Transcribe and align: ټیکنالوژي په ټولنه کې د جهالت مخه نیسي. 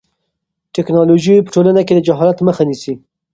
ټیکنالوژي 0.75 1.35
په 1.45 1.49
ټولنه 1.55 1.81
کې 1.87 1.93
د 1.95 1.99
جهالت 2.07 2.37
مخه 2.47 2.63
نیسي. 2.69 2.93